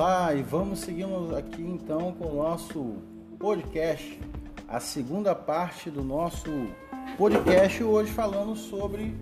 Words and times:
Olá 0.00 0.32
e 0.34 0.40
vamos 0.40 0.78
seguindo 0.78 1.36
aqui 1.36 1.60
então 1.60 2.12
com 2.14 2.28
o 2.28 2.36
nosso 2.36 3.02
podcast, 3.38 4.18
a 4.66 4.80
segunda 4.80 5.34
parte 5.34 5.90
do 5.90 6.02
nosso 6.02 6.50
podcast 7.18 7.84
hoje 7.84 8.10
falando 8.10 8.56
sobre 8.56 9.14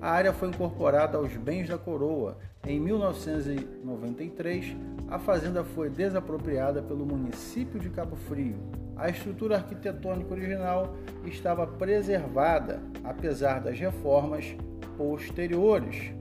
a 0.00 0.10
área 0.10 0.32
foi 0.32 0.48
incorporada 0.48 1.18
aos 1.18 1.36
bens 1.36 1.68
da 1.68 1.76
coroa. 1.76 2.38
Em 2.66 2.80
1993, 2.80 4.76
a 5.08 5.18
fazenda 5.18 5.62
foi 5.62 5.90
desapropriada 5.90 6.80
pelo 6.82 7.04
município 7.04 7.78
de 7.78 7.90
Cabo 7.90 8.16
Frio. 8.16 8.56
A 8.96 9.08
estrutura 9.08 9.56
arquitetônica 9.56 10.32
original 10.32 10.94
estava 11.24 11.66
preservada, 11.66 12.80
apesar 13.04 13.60
das 13.60 13.78
reformas 13.78 14.56
posteriores. 14.96 16.12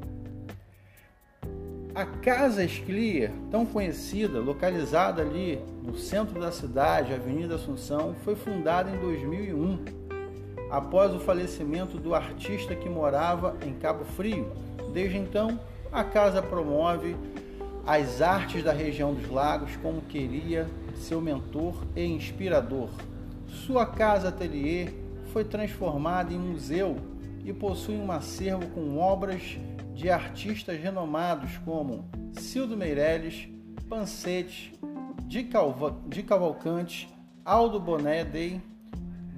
A 1.93 2.05
Casa 2.05 2.63
Esclia, 2.63 3.33
tão 3.51 3.65
conhecida, 3.65 4.39
localizada 4.39 5.21
ali 5.21 5.59
no 5.83 5.97
centro 5.97 6.39
da 6.39 6.51
cidade, 6.51 7.13
Avenida 7.13 7.55
Assunção, 7.55 8.15
foi 8.23 8.35
fundada 8.35 8.89
em 8.89 8.99
2001, 8.99 9.83
após 10.69 11.13
o 11.13 11.19
falecimento 11.19 11.97
do 11.97 12.13
artista 12.13 12.75
que 12.75 12.89
morava 12.89 13.57
em 13.65 13.73
Cabo 13.73 14.05
Frio. 14.05 14.51
Desde 14.93 15.17
então, 15.17 15.59
a 15.91 16.03
casa 16.03 16.41
promove 16.41 17.15
as 17.85 18.21
artes 18.21 18.63
da 18.63 18.71
região 18.71 19.13
dos 19.13 19.29
lagos 19.29 19.75
como 19.77 20.01
queria 20.01 20.67
seu 20.95 21.19
mentor 21.19 21.75
e 21.95 22.03
inspirador. 22.03 22.89
Sua 23.47 23.85
casa 23.85 24.29
atelier 24.29 24.93
foi 25.33 25.43
transformada 25.43 26.33
em 26.33 26.37
museu 26.37 26.97
e 27.43 27.53
possui 27.53 27.95
um 27.95 28.11
acervo 28.11 28.67
com 28.67 28.99
obras 28.99 29.57
de 29.93 30.09
artistas 30.09 30.79
renomados 30.79 31.57
como 31.65 32.07
Cildo 32.33 32.77
Meirelles, 32.77 33.49
Pansete, 33.89 34.73
de, 35.25 35.43
Cavalcante, 36.23 37.09
Aldo 37.43 37.79
Bonedey, 37.79 38.61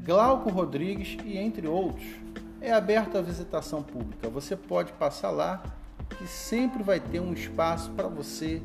Glauco 0.03 0.50
Rodrigues 0.50 1.16
e 1.23 1.38
entre 1.38 1.67
outros. 1.67 2.03
É 2.59 2.72
aberta 2.72 3.19
a 3.19 3.22
visitação 3.22 3.84
pública. 3.84 4.29
Você 4.29 4.56
pode 4.56 4.91
passar 4.94 5.29
lá 5.29 5.62
que 6.17 6.25
sempre 6.28 6.81
vai 6.81 7.00
ter 7.00 7.19
um 7.19 7.34
espaço 7.34 7.91
para 7.91 8.07
você 8.07 8.62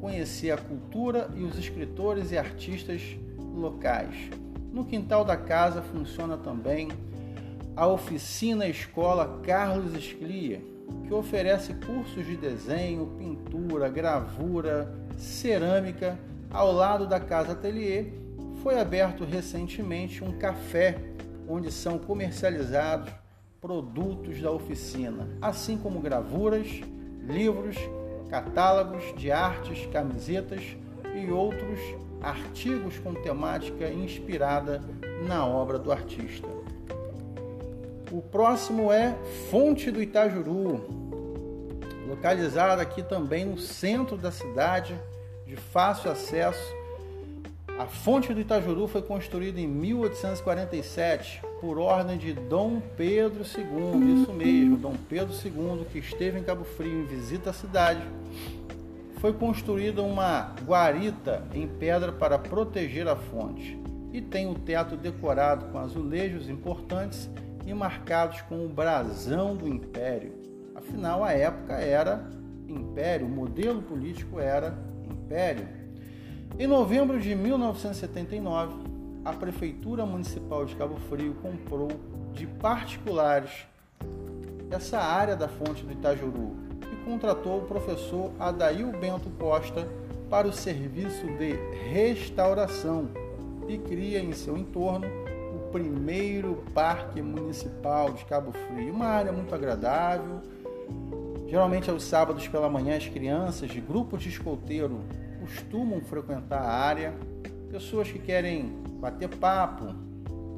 conhecer 0.00 0.50
a 0.50 0.56
cultura 0.56 1.28
e 1.36 1.42
os 1.44 1.58
escritores 1.58 2.32
e 2.32 2.38
artistas 2.38 3.02
locais. 3.54 4.30
No 4.72 4.84
quintal 4.84 5.26
da 5.26 5.36
casa 5.36 5.82
funciona 5.82 6.38
também 6.38 6.88
a 7.76 7.86
oficina 7.86 8.66
Escola 8.66 9.40
Carlos 9.42 9.94
Esclia, 9.94 10.62
que 11.06 11.12
oferece 11.12 11.74
cursos 11.74 12.24
de 12.24 12.36
desenho, 12.36 13.14
pintura, 13.18 13.90
gravura, 13.90 14.92
cerâmica. 15.18 16.18
Ao 16.50 16.72
lado 16.72 17.06
da 17.06 17.18
Casa 17.18 17.52
Atelier 17.52 18.21
foi 18.62 18.78
aberto 18.78 19.24
recentemente 19.24 20.22
um 20.22 20.38
café 20.38 20.96
onde 21.48 21.72
são 21.72 21.98
comercializados 21.98 23.12
produtos 23.60 24.40
da 24.40 24.50
oficina, 24.50 25.28
assim 25.40 25.76
como 25.76 26.00
gravuras, 26.00 26.68
livros, 27.26 27.76
catálogos 28.30 29.14
de 29.16 29.30
artes, 29.30 29.86
camisetas 29.92 30.76
e 31.14 31.30
outros 31.30 31.78
artigos 32.20 32.98
com 32.98 33.14
temática 33.14 33.88
inspirada 33.88 34.80
na 35.26 35.44
obra 35.44 35.78
do 35.78 35.90
artista. 35.90 36.48
O 38.10 38.22
próximo 38.22 38.92
é 38.92 39.16
Fonte 39.50 39.90
do 39.90 40.00
Itajuru, 40.00 40.84
localizada 42.08 42.80
aqui 42.80 43.02
também 43.02 43.44
no 43.44 43.58
centro 43.58 44.16
da 44.16 44.30
cidade, 44.30 44.98
de 45.46 45.56
fácil 45.56 46.10
acesso. 46.10 46.81
A 47.82 47.86
Fonte 47.86 48.32
do 48.32 48.40
Itajuru 48.40 48.86
foi 48.86 49.02
construída 49.02 49.60
em 49.60 49.66
1847 49.66 51.42
por 51.60 51.80
ordem 51.80 52.16
de 52.16 52.32
Dom 52.32 52.80
Pedro 52.96 53.42
II, 53.42 54.22
isso 54.22 54.32
mesmo, 54.32 54.76
Dom 54.76 54.94
Pedro 55.08 55.34
II, 55.34 55.84
que 55.90 55.98
esteve 55.98 56.38
em 56.38 56.44
Cabo 56.44 56.62
Frio 56.62 57.02
em 57.02 57.06
visita 57.06 57.50
à 57.50 57.52
cidade. 57.52 58.00
Foi 59.16 59.32
construída 59.32 60.00
uma 60.00 60.54
guarita 60.64 61.42
em 61.52 61.66
pedra 61.66 62.12
para 62.12 62.38
proteger 62.38 63.08
a 63.08 63.16
fonte 63.16 63.76
e 64.12 64.20
tem 64.20 64.48
o 64.48 64.54
teto 64.54 64.96
decorado 64.96 65.64
com 65.72 65.78
azulejos 65.78 66.48
importantes 66.48 67.28
e 67.66 67.74
marcados 67.74 68.42
com 68.42 68.64
o 68.64 68.68
brasão 68.68 69.56
do 69.56 69.66
império. 69.66 70.32
Afinal, 70.72 71.24
a 71.24 71.32
época 71.32 71.72
era 71.72 72.30
império, 72.68 73.26
o 73.26 73.30
modelo 73.30 73.82
político 73.82 74.38
era 74.38 74.78
império. 75.04 75.81
Em 76.58 76.66
novembro 76.66 77.20
de 77.20 77.34
1979, 77.34 78.74
a 79.24 79.32
Prefeitura 79.32 80.04
Municipal 80.04 80.64
de 80.64 80.74
Cabo 80.76 80.96
Frio 81.08 81.34
comprou 81.42 81.88
de 82.32 82.46
particulares 82.46 83.66
essa 84.70 84.98
área 84.98 85.36
da 85.36 85.48
fonte 85.48 85.84
do 85.84 85.92
Itajuru 85.92 86.56
e 86.92 87.04
contratou 87.04 87.58
o 87.58 87.66
professor 87.66 88.32
Adail 88.38 88.90
Bento 88.92 89.30
Costa 89.38 89.86
para 90.30 90.46
o 90.46 90.52
serviço 90.52 91.26
de 91.38 91.52
restauração 91.90 93.08
e 93.68 93.76
cria 93.78 94.20
em 94.20 94.32
seu 94.32 94.56
entorno 94.56 95.06
primeiro 95.72 96.62
parque 96.74 97.22
municipal 97.22 98.12
de 98.12 98.24
Cabo 98.26 98.52
Frio. 98.52 98.92
Uma 98.92 99.06
área 99.06 99.32
muito 99.32 99.54
agradável. 99.54 100.42
Geralmente 101.48 101.90
aos 101.90 102.04
sábados 102.04 102.46
pela 102.46 102.68
manhã 102.68 102.96
as 102.96 103.08
crianças 103.08 103.70
de 103.70 103.80
grupos 103.80 104.22
de 104.22 104.28
escoteiro 104.28 105.00
costumam 105.52 106.00
frequentar 106.00 106.62
a 106.62 106.70
área. 106.70 107.14
Pessoas 107.70 108.10
que 108.10 108.18
querem 108.18 108.82
bater 109.00 109.28
papo, 109.28 109.94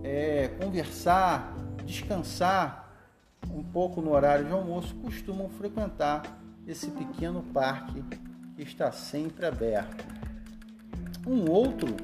é, 0.03 0.49
conversar, 0.61 1.55
descansar 1.85 2.93
um 3.51 3.63
pouco 3.63 4.01
no 4.01 4.13
horário 4.13 4.47
de 4.47 4.53
almoço 4.53 4.95
costumam 4.97 5.49
frequentar 5.49 6.23
esse 6.67 6.91
pequeno 6.91 7.43
parque 7.43 8.03
que 8.57 8.63
está 8.63 8.91
sempre 8.93 9.47
aberto. 9.47 10.05
Um 11.27 11.51
outro 11.51 11.95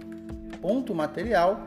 ponto 0.61 0.95
material 0.95 1.67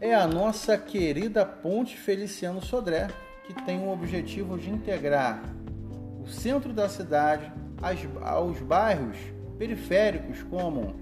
é 0.00 0.14
a 0.14 0.26
nossa 0.26 0.76
querida 0.76 1.44
Ponte 1.44 1.96
Feliciano 1.96 2.62
Sodré, 2.62 3.08
que 3.46 3.54
tem 3.64 3.78
o 3.80 3.90
objetivo 3.90 4.58
de 4.58 4.70
integrar 4.70 5.42
o 6.22 6.26
centro 6.26 6.72
da 6.72 6.88
cidade 6.88 7.52
aos 8.22 8.58
bairros 8.60 9.33
periféricos 9.58 10.42
como 10.42 10.94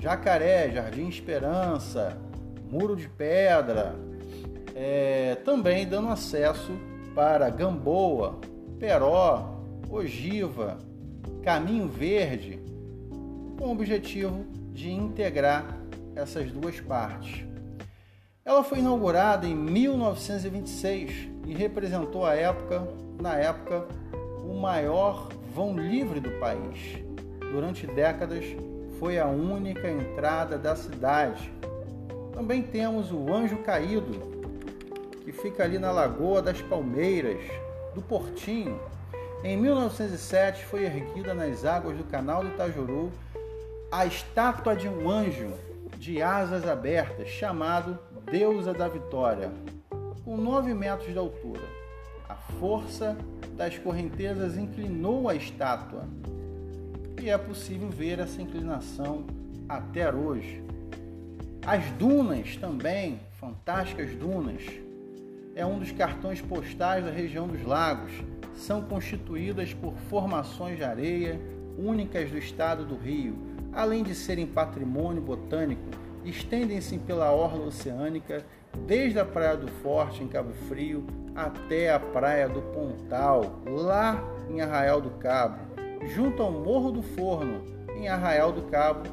Jacaré, 0.00 0.70
Jardim 0.70 1.08
Esperança, 1.08 2.16
Muro 2.70 2.96
de 2.96 3.08
Pedra, 3.08 3.94
é, 4.74 5.34
também 5.44 5.86
dando 5.86 6.08
acesso 6.08 6.72
para 7.14 7.50
Gamboa, 7.50 8.38
Peró, 8.78 9.60
Ogiva, 9.90 10.78
Caminho 11.42 11.88
Verde, 11.88 12.60
com 13.58 13.66
o 13.66 13.72
objetivo 13.72 14.46
de 14.72 14.90
integrar 14.90 15.76
essas 16.14 16.50
duas 16.50 16.80
partes. 16.80 17.44
Ela 18.44 18.64
foi 18.64 18.78
inaugurada 18.78 19.46
em 19.46 19.54
1926 19.54 21.28
e 21.46 21.54
representou 21.54 22.24
a 22.24 22.34
época, 22.34 22.86
na 23.20 23.36
época, 23.36 23.86
o 24.42 24.54
maior 24.54 25.28
vão 25.54 25.76
livre 25.76 26.20
do 26.20 26.30
país. 26.38 27.09
Durante 27.50 27.86
décadas 27.86 28.44
foi 28.98 29.18
a 29.18 29.26
única 29.26 29.90
entrada 29.90 30.56
da 30.56 30.76
cidade. 30.76 31.52
Também 32.32 32.62
temos 32.62 33.10
o 33.10 33.32
Anjo 33.32 33.58
Caído, 33.58 34.12
que 35.24 35.32
fica 35.32 35.64
ali 35.64 35.78
na 35.78 35.90
Lagoa 35.90 36.40
das 36.40 36.62
Palmeiras, 36.62 37.40
do 37.94 38.00
Portinho. 38.00 38.78
Em 39.42 39.56
1907 39.56 40.64
foi 40.66 40.84
erguida 40.84 41.34
nas 41.34 41.64
águas 41.64 41.96
do 41.96 42.04
canal 42.04 42.42
do 42.42 42.50
Itajuru 42.50 43.10
a 43.90 44.06
estátua 44.06 44.76
de 44.76 44.88
um 44.88 45.10
anjo 45.10 45.52
de 45.98 46.22
asas 46.22 46.68
abertas, 46.68 47.28
chamado 47.28 47.98
Deusa 48.30 48.72
da 48.72 48.86
Vitória, 48.86 49.50
com 50.24 50.36
9 50.36 50.72
metros 50.72 51.12
de 51.12 51.18
altura. 51.18 51.62
A 52.28 52.36
força 52.36 53.16
das 53.56 53.76
correntezas 53.76 54.56
inclinou 54.56 55.28
a 55.28 55.34
estátua 55.34 56.04
e 57.22 57.30
é 57.30 57.36
possível 57.36 57.88
ver 57.88 58.18
essa 58.18 58.40
inclinação 58.40 59.24
até 59.68 60.12
hoje. 60.12 60.62
As 61.66 61.84
dunas 61.92 62.56
também, 62.56 63.20
fantásticas 63.38 64.14
dunas, 64.14 64.62
é 65.54 65.64
um 65.66 65.78
dos 65.78 65.92
cartões 65.92 66.40
postais 66.40 67.04
da 67.04 67.10
região 67.10 67.46
dos 67.46 67.62
lagos. 67.62 68.10
São 68.54 68.82
constituídas 68.82 69.74
por 69.74 69.94
formações 70.08 70.76
de 70.76 70.84
areia 70.84 71.38
únicas 71.78 72.30
do 72.30 72.38
estado 72.38 72.84
do 72.84 72.96
Rio, 72.96 73.36
além 73.72 74.02
de 74.02 74.14
serem 74.14 74.46
patrimônio 74.46 75.22
botânico, 75.22 75.82
estendem-se 76.24 76.98
pela 76.98 77.30
orla 77.32 77.66
oceânica, 77.66 78.44
desde 78.86 79.18
a 79.18 79.24
Praia 79.24 79.56
do 79.56 79.68
Forte, 79.68 80.22
em 80.22 80.28
Cabo 80.28 80.52
Frio, 80.68 81.06
até 81.34 81.92
a 81.92 81.98
Praia 81.98 82.48
do 82.48 82.60
Pontal, 82.60 83.60
lá 83.66 84.22
em 84.48 84.60
Arraial 84.60 85.00
do 85.00 85.10
Cabo, 85.10 85.58
junto 86.08 86.42
ao 86.42 86.50
Morro 86.50 86.90
do 86.90 87.02
Forno, 87.02 87.62
em 87.96 88.08
Arraial 88.08 88.52
do 88.52 88.62
Cabo, 88.62 89.08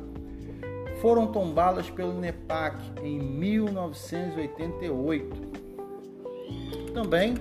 foram 1.01 1.27
tombadas 1.27 1.89
pelo 1.89 2.17
NEPAC 2.19 2.77
em 3.03 3.19
1988. 3.19 5.57
Também, 6.93 7.35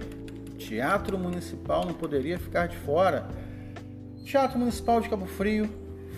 Teatro 0.59 1.17
Municipal 1.19 1.87
não 1.87 1.95
poderia 1.95 2.37
ficar 2.39 2.67
de 2.67 2.77
fora. 2.77 3.27
Teatro 4.25 4.59
Municipal 4.59 5.01
de 5.01 5.09
Cabo 5.09 5.27
Frio 5.27 5.71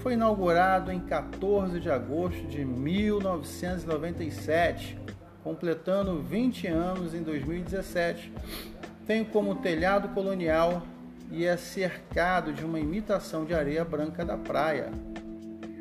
foi 0.02 0.14
inaugurado 0.14 0.90
em 0.90 0.98
14 1.00 1.78
de 1.80 1.90
agosto 1.90 2.46
de 2.46 2.64
1997, 2.64 4.98
completando 5.44 6.22
20 6.22 6.66
anos 6.68 7.12
em 7.14 7.22
2017. 7.22 8.32
Tem 9.06 9.22
como 9.24 9.56
telhado 9.56 10.08
colonial 10.08 10.82
e 11.30 11.44
é 11.44 11.56
cercado 11.56 12.52
de 12.52 12.64
uma 12.64 12.80
imitação 12.80 13.44
de 13.44 13.54
areia 13.54 13.84
branca 13.84 14.24
da 14.24 14.36
praia. 14.36 14.90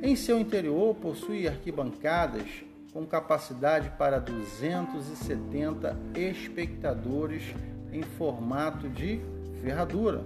Em 0.02 0.16
seu 0.16 0.40
interior 0.40 0.96
possui 0.96 1.48
arquibancadas 1.48 2.64
com 2.94 3.06
capacidade 3.06 3.92
para 3.98 4.20
270 4.20 5.98
espectadores 6.16 7.44
em 7.92 8.04
formato 8.04 8.90
de 8.90 9.20
ferradura. 9.62 10.24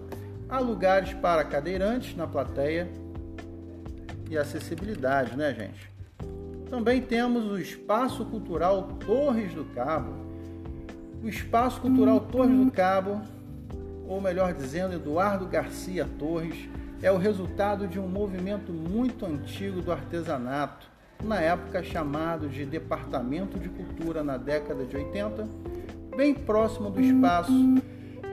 Há 0.50 0.59
lugares 0.59 1.13
para 1.13 1.44
cadeirantes 1.44 2.15
na 2.15 2.27
plateia 2.27 2.88
e 4.29 4.38
acessibilidade, 4.38 5.35
né, 5.38 5.53
gente? 5.53 5.91
Também 6.69 7.01
temos 7.01 7.51
o 7.51 7.57
Espaço 7.57 8.25
Cultural 8.25 8.83
Torres 9.06 9.53
do 9.53 9.65
Cabo. 9.75 10.13
O 11.21 11.27
Espaço 11.27 11.81
Cultural 11.81 12.21
Torres 12.21 12.57
do 12.57 12.71
Cabo, 12.71 13.21
ou 14.11 14.19
melhor 14.19 14.53
dizendo, 14.53 14.93
Eduardo 14.93 15.45
Garcia 15.45 16.05
Torres, 16.19 16.67
é 17.01 17.09
o 17.09 17.17
resultado 17.17 17.87
de 17.87 17.97
um 17.97 18.09
movimento 18.09 18.73
muito 18.73 19.25
antigo 19.25 19.81
do 19.81 19.89
artesanato 19.89 20.85
na 21.23 21.39
época 21.39 21.81
chamado 21.81 22.49
de 22.49 22.65
Departamento 22.65 23.57
de 23.57 23.69
Cultura 23.69 24.21
na 24.21 24.35
década 24.35 24.83
de 24.83 24.97
80, 24.97 25.47
bem 26.15 26.33
próximo 26.33 26.89
do 26.89 26.99
espaço 26.99 27.53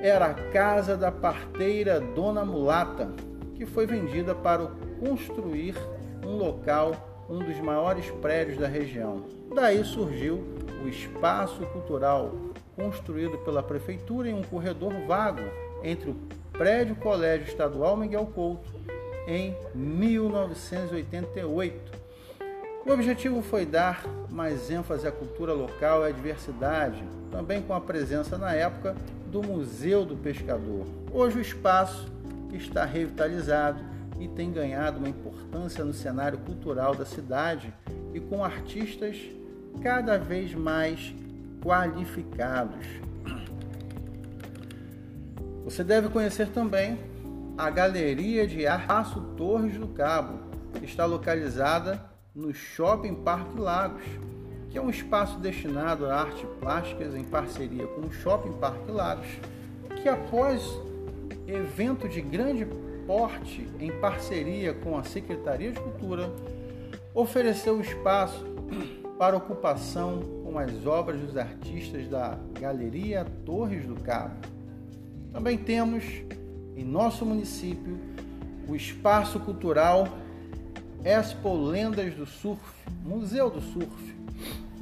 era 0.02 0.26
a 0.26 0.34
casa 0.34 0.96
da 0.96 1.12
parteira 1.12 2.00
Dona 2.00 2.44
Mulata, 2.44 3.10
que 3.54 3.64
foi 3.64 3.86
vendida 3.86 4.34
para 4.34 4.66
construir 4.98 5.76
um 6.24 6.36
local, 6.36 7.24
um 7.30 7.38
dos 7.38 7.58
maiores 7.60 8.10
prédios 8.20 8.58
da 8.58 8.66
região. 8.66 9.24
Daí 9.54 9.84
surgiu 9.84 10.44
o 10.84 10.88
espaço 10.88 11.64
cultural, 11.66 12.34
construído 12.74 13.38
pela 13.38 13.62
prefeitura 13.62 14.28
em 14.28 14.34
um 14.34 14.42
corredor 14.42 14.92
vago 15.06 15.42
entre 15.82 16.10
o 16.10 16.16
prédio 16.52 16.94
Colégio 16.96 17.46
Estadual 17.46 17.96
Miguel 17.96 18.26
Couto 18.26 18.70
em 19.26 19.56
1988 19.74 21.98
o 22.88 22.92
objetivo 22.92 23.42
foi 23.42 23.66
dar 23.66 24.02
mais 24.30 24.70
ênfase 24.70 25.06
à 25.06 25.12
cultura 25.12 25.52
local 25.52 26.04
e 26.04 26.08
à 26.08 26.10
diversidade, 26.10 27.04
também 27.30 27.60
com 27.60 27.74
a 27.74 27.80
presença 27.82 28.38
na 28.38 28.54
época 28.54 28.96
do 29.30 29.42
Museu 29.42 30.06
do 30.06 30.16
Pescador. 30.16 30.86
Hoje 31.12 31.36
o 31.36 31.40
espaço 31.42 32.10
está 32.50 32.86
revitalizado 32.86 33.84
e 34.18 34.26
tem 34.26 34.50
ganhado 34.50 34.96
uma 34.96 35.08
importância 35.10 35.84
no 35.84 35.92
cenário 35.92 36.38
cultural 36.38 36.94
da 36.94 37.04
cidade 37.04 37.74
e 38.14 38.20
com 38.20 38.42
artistas 38.42 39.18
cada 39.82 40.16
vez 40.16 40.54
mais 40.54 41.14
qualificados. 41.62 42.86
Você 45.68 45.84
deve 45.84 46.08
conhecer 46.08 46.48
também 46.48 46.98
a 47.58 47.68
Galeria 47.68 48.46
de 48.46 48.66
Arte 48.66 49.20
Torres 49.36 49.76
do 49.76 49.86
Cabo, 49.88 50.38
que 50.72 50.86
está 50.86 51.04
localizada 51.04 52.02
no 52.34 52.54
Shopping 52.54 53.16
Parque 53.16 53.60
Lagos, 53.60 54.02
que 54.70 54.78
é 54.78 54.80
um 54.80 54.88
espaço 54.88 55.38
destinado 55.38 56.06
a 56.06 56.22
artes 56.22 56.48
plásticas 56.58 57.14
em 57.14 57.22
parceria 57.22 57.86
com 57.86 58.00
o 58.00 58.10
Shopping 58.10 58.54
Parque 58.54 58.90
Lagos, 58.90 59.26
que 60.02 60.08
após 60.08 60.62
evento 61.46 62.08
de 62.08 62.22
grande 62.22 62.66
porte 63.06 63.68
em 63.78 63.92
parceria 63.92 64.72
com 64.72 64.96
a 64.96 65.04
Secretaria 65.04 65.70
de 65.70 65.80
Cultura, 65.80 66.32
ofereceu 67.14 67.78
espaço 67.78 68.42
para 69.18 69.36
ocupação 69.36 70.22
com 70.42 70.58
as 70.58 70.86
obras 70.86 71.20
dos 71.20 71.36
artistas 71.36 72.08
da 72.08 72.38
Galeria 72.58 73.26
Torres 73.44 73.84
do 73.84 73.96
Cabo. 73.96 74.56
Também 75.32 75.58
temos 75.58 76.04
em 76.76 76.84
nosso 76.84 77.24
município 77.24 77.98
o 78.68 78.74
Espaço 78.74 79.40
Cultural 79.40 80.08
Expo 81.04 81.54
Lendas 81.54 82.14
do 82.14 82.26
Surf, 82.26 82.62
Museu 83.04 83.48
do 83.48 83.60
Surf, 83.60 84.16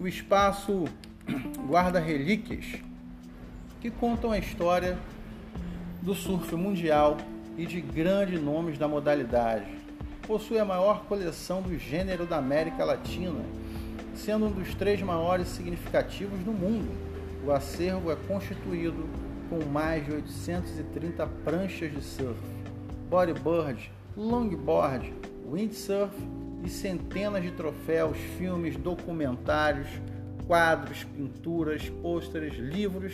o 0.00 0.08
espaço 0.08 0.84
guarda 1.66 1.98
relíquias 1.98 2.64
que 3.80 3.90
contam 3.90 4.32
a 4.32 4.38
história 4.38 4.98
do 6.02 6.14
surf 6.14 6.54
mundial 6.54 7.16
e 7.56 7.66
de 7.66 7.80
grandes 7.80 8.40
nomes 8.40 8.78
da 8.78 8.88
modalidade. 8.88 9.66
Possui 10.26 10.58
a 10.58 10.64
maior 10.64 11.04
coleção 11.04 11.62
do 11.62 11.78
gênero 11.78 12.26
da 12.26 12.38
América 12.38 12.84
Latina, 12.84 13.44
sendo 14.14 14.46
um 14.46 14.50
dos 14.50 14.74
três 14.74 15.00
maiores 15.02 15.48
significativos 15.48 16.38
do 16.40 16.52
mundo. 16.52 16.88
O 17.44 17.52
acervo 17.52 18.10
é 18.10 18.16
constituído 18.16 19.08
com 19.48 19.64
mais 19.64 20.04
de 20.04 20.12
830 20.12 21.26
pranchas 21.44 21.92
de 21.92 22.02
surf, 22.02 22.38
bodyboard, 23.08 23.90
longboard, 24.16 25.12
windsurf 25.50 26.12
e 26.64 26.68
centenas 26.68 27.42
de 27.42 27.50
troféus, 27.52 28.16
filmes, 28.38 28.76
documentários, 28.76 29.88
quadros, 30.46 31.04
pinturas, 31.04 31.88
pôsteres, 31.88 32.54
livros, 32.54 33.12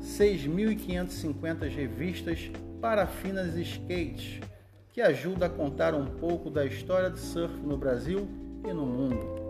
6.550 0.00 1.68
revistas, 1.68 2.50
parafinas 2.80 3.56
e 3.56 3.62
skates, 3.62 4.40
que 4.92 5.00
ajuda 5.00 5.46
a 5.46 5.50
contar 5.50 5.94
um 5.94 6.06
pouco 6.06 6.50
da 6.50 6.66
história 6.66 7.08
do 7.08 7.18
surf 7.18 7.54
no 7.56 7.76
Brasil 7.76 8.28
e 8.64 8.72
no 8.72 8.84
mundo. 8.84 9.41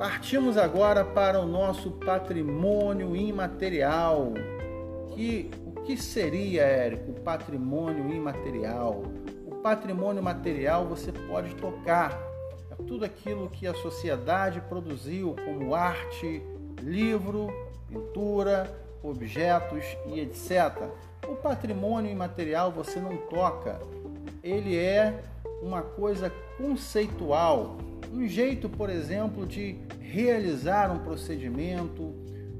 Partimos 0.00 0.56
agora 0.56 1.04
para 1.04 1.38
o 1.38 1.46
nosso 1.46 1.90
patrimônio 1.90 3.14
imaterial. 3.14 4.32
Que, 5.14 5.50
o 5.66 5.82
que 5.82 5.94
seria, 5.94 6.62
Érico, 6.62 7.12
patrimônio 7.20 8.10
imaterial? 8.10 9.02
patrimônio 9.62 10.22
material 10.22 10.86
você 10.86 11.12
pode 11.12 11.54
tocar. 11.56 12.18
É 12.70 12.82
tudo 12.82 13.04
aquilo 13.04 13.50
que 13.50 13.66
a 13.66 13.74
sociedade 13.74 14.62
produziu, 14.62 15.36
como 15.44 15.74
arte, 15.74 16.42
livro, 16.80 17.48
pintura, 17.86 18.74
objetos 19.02 19.84
e 20.06 20.20
etc. 20.20 20.88
O 21.28 21.36
patrimônio 21.36 22.10
imaterial 22.10 22.72
você 22.72 22.98
não 22.98 23.18
toca, 23.18 23.78
ele 24.42 24.78
é 24.78 25.22
uma 25.60 25.82
coisa 25.82 26.32
conceitual, 26.56 27.76
Um 28.12 28.26
jeito, 28.26 28.68
por 28.68 28.90
exemplo, 28.90 29.46
de 29.46 29.76
realizar 30.00 30.90
um 30.90 30.98
procedimento. 30.98 32.12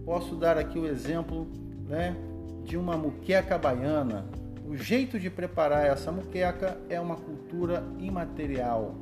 Posso 0.05 0.37
dar 0.37 0.57
aqui 0.57 0.79
o 0.79 0.87
exemplo 0.87 1.49
né, 1.89 2.17
de 2.65 2.77
uma 2.77 2.97
muqueca 2.97 3.59
baiana. 3.59 4.27
O 4.65 4.77
jeito 4.77 5.19
de 5.19 5.29
preparar 5.29 5.85
essa 5.87 6.13
muqueca 6.13 6.79
é 6.89 7.01
uma 7.01 7.17
cultura 7.17 7.83
imaterial, 7.99 8.95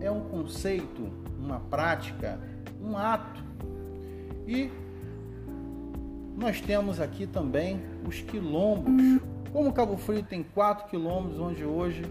é 0.00 0.10
um 0.10 0.22
conceito, 0.22 1.08
uma 1.38 1.60
prática, 1.60 2.40
um 2.82 2.98
ato. 2.98 3.44
E 4.44 4.68
nós 6.36 6.60
temos 6.60 7.00
aqui 7.00 7.26
também 7.28 7.80
os 8.04 8.20
quilombos. 8.20 9.20
Como 9.52 9.72
Cabo 9.72 9.96
Frio 9.96 10.24
tem 10.24 10.42
4 10.42 10.88
quilômetros 10.88 11.38
onde 11.38 11.64
hoje 11.64 12.02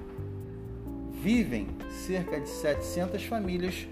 vivem 1.25 1.70
cerca 1.89 2.39
de 2.39 2.48
700 2.48 3.24
famílias, 3.24 3.88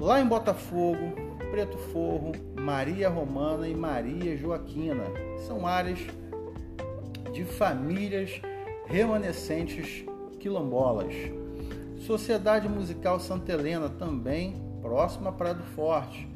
lá 0.00 0.18
em 0.18 0.24
Botafogo, 0.24 1.12
Preto 1.50 1.76
Forro, 1.76 2.32
Maria 2.58 3.10
Romana 3.10 3.68
e 3.68 3.74
Maria 3.74 4.34
Joaquina. 4.34 5.04
São 5.46 5.66
áreas 5.66 5.98
de 7.34 7.44
famílias 7.44 8.40
remanescentes 8.86 10.06
quilombolas. 10.40 11.14
Sociedade 12.06 12.66
Musical 12.66 13.20
Santa 13.20 13.52
Helena, 13.52 13.90
também 13.90 14.56
próxima 14.80 15.28
a 15.28 15.32
Praia 15.32 15.56
do 15.56 15.64
Forte. 15.64 16.26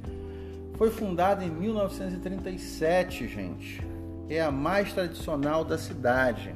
Foi 0.77 0.91
fundada 0.91 1.43
em 1.43 1.49
1937, 1.51 3.27
gente. 3.27 3.81
É 4.29 4.43
a 4.43 4.51
mais 4.51 4.93
tradicional 4.93 5.65
da 5.65 5.79
cidade. 5.79 6.55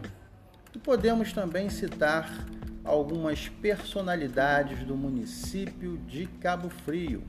E 0.75 0.79
podemos 0.79 1.33
também 1.33 1.71
citar 1.71 2.53
algumas 2.85 3.49
personalidades 3.49 4.85
do 4.85 4.95
município 4.95 5.97
de 6.07 6.27
Cabo 6.41 6.69
Frio. 6.69 7.23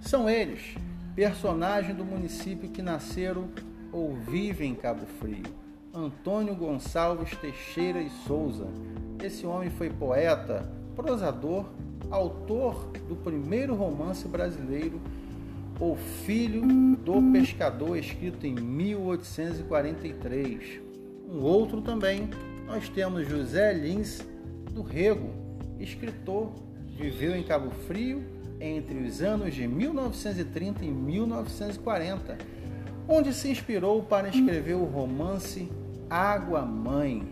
São 0.00 0.28
eles, 0.28 0.74
personagens 1.14 1.96
do 1.96 2.04
município 2.04 2.70
que 2.70 2.80
nasceram 2.80 3.48
ou 3.92 4.14
vivem 4.14 4.70
em 4.70 4.74
Cabo 4.74 5.04
Frio. 5.20 5.42
Antônio 5.94 6.54
Gonçalves 6.54 7.36
Teixeira 7.36 8.00
e 8.00 8.08
Souza. 8.26 8.66
Esse 9.22 9.44
homem 9.44 9.68
foi 9.68 9.90
poeta, 9.90 10.66
prosador, 10.96 11.66
autor 12.10 12.90
do 13.08 13.14
primeiro 13.14 13.74
romance 13.74 14.26
brasileiro, 14.26 14.98
O 15.78 15.96
Filho 16.24 16.62
do 16.96 17.20
Pescador, 17.32 17.98
escrito 17.98 18.46
em 18.46 18.54
1843. 18.54 20.80
Um 21.28 21.40
outro 21.40 21.80
também, 21.80 22.30
nós 22.66 22.88
temos 22.88 23.28
José 23.28 23.72
Lins 23.72 24.24
do 24.72 24.82
Rego, 24.82 25.30
escritor, 25.78 26.52
viveu 26.96 27.36
em 27.36 27.42
Cabo 27.42 27.70
Frio 27.86 28.24
entre 28.60 28.98
os 28.98 29.20
anos 29.20 29.54
de 29.54 29.66
1930 29.66 30.84
e 30.84 30.88
1940, 30.90 32.38
onde 33.08 33.34
se 33.34 33.50
inspirou 33.50 34.02
para 34.02 34.28
escrever 34.28 34.74
o 34.74 34.84
romance 34.84 35.68
Água 36.08 36.62
Mãe. 36.62 37.28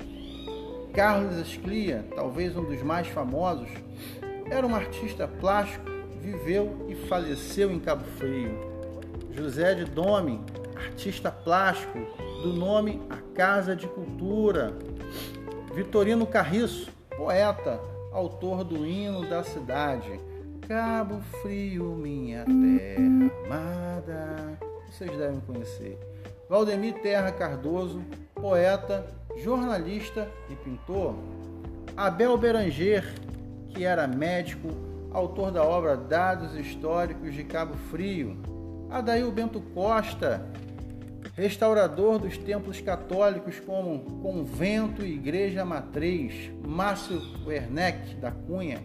Carlos 0.92 1.36
Esclia, 1.36 2.04
talvez 2.14 2.56
um 2.56 2.64
dos 2.64 2.82
mais 2.82 3.06
famosos, 3.06 3.68
era 4.50 4.66
um 4.66 4.74
artista 4.74 5.28
plástico, 5.28 5.84
viveu 6.20 6.86
e 6.88 6.94
faleceu 7.06 7.70
em 7.70 7.78
Cabo 7.78 8.04
Frio. 8.18 8.70
José 9.30 9.74
de 9.74 9.84
Dome, 9.84 10.40
artista 10.74 11.30
plástico, 11.30 11.98
do 12.42 12.52
nome 12.52 13.00
A 13.08 13.18
Casa 13.34 13.76
de 13.76 13.86
Cultura. 13.86 14.76
Vitorino 15.72 16.26
Carriço, 16.26 16.90
poeta, 17.20 17.78
autor 18.12 18.64
do 18.64 18.86
hino 18.86 19.28
da 19.28 19.44
cidade. 19.44 20.18
Cabo 20.66 21.20
Frio, 21.42 21.94
minha 21.94 22.46
terra 22.46 23.30
amada. 23.44 24.58
Vocês 24.86 25.10
devem 25.18 25.38
conhecer. 25.40 25.98
Valdemir 26.48 26.94
Terra 27.02 27.30
Cardoso, 27.30 28.02
poeta, 28.34 29.06
jornalista 29.36 30.30
e 30.48 30.54
pintor. 30.56 31.14
Abel 31.94 32.38
Beranger, 32.38 33.14
que 33.68 33.84
era 33.84 34.06
médico, 34.06 34.68
autor 35.12 35.50
da 35.50 35.62
obra 35.62 35.98
Dados 35.98 36.54
Históricos 36.54 37.34
de 37.34 37.44
Cabo 37.44 37.74
Frio. 37.90 38.38
Adail 38.88 39.30
Bento 39.30 39.60
Costa, 39.74 40.42
restaurador 41.40 42.18
dos 42.18 42.36
templos 42.36 42.82
católicos 42.82 43.58
como 43.58 44.00
Convento 44.20 45.02
e 45.02 45.14
Igreja 45.14 45.64
Matriz. 45.64 46.50
Márcio 46.66 47.18
Werneck 47.46 48.16
da 48.16 48.30
Cunha 48.30 48.82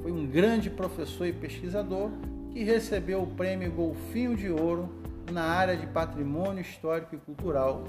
foi 0.00 0.10
um 0.10 0.26
grande 0.26 0.70
professor 0.70 1.26
e 1.26 1.34
pesquisador 1.34 2.10
que 2.50 2.64
recebeu 2.64 3.22
o 3.22 3.26
prêmio 3.26 3.70
Golfinho 3.70 4.34
de 4.34 4.48
Ouro 4.48 4.88
na 5.30 5.42
área 5.42 5.76
de 5.76 5.86
patrimônio 5.86 6.62
histórico 6.62 7.14
e 7.14 7.18
cultural. 7.18 7.84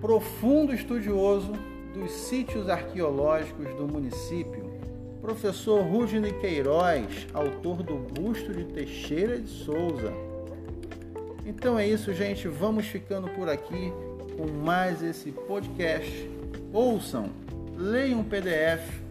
Profundo 0.00 0.72
estudioso 0.72 1.52
dos 1.92 2.12
sítios 2.12 2.68
arqueológicos 2.68 3.74
do 3.74 3.88
município, 3.88 4.72
professor 5.20 5.82
Rudney 5.82 6.32
Queiroz, 6.34 7.26
autor 7.34 7.82
do 7.82 7.96
Busto 7.96 8.52
de 8.52 8.64
Teixeira 8.66 9.40
de 9.40 9.48
Souza. 9.48 10.12
Então 11.44 11.78
é 11.78 11.86
isso, 11.86 12.12
gente. 12.12 12.48
Vamos 12.48 12.86
ficando 12.86 13.28
por 13.30 13.48
aqui 13.48 13.92
com 14.36 14.50
mais 14.64 15.02
esse 15.02 15.30
podcast. 15.30 16.30
Ouçam, 16.72 17.30
leiam 17.76 18.20
o 18.20 18.24
PDF 18.24 19.02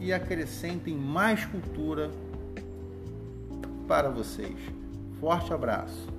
e 0.00 0.12
acrescentem 0.12 0.94
mais 0.94 1.44
cultura 1.44 2.10
para 3.86 4.08
vocês. 4.08 4.56
Forte 5.20 5.52
abraço. 5.52 6.13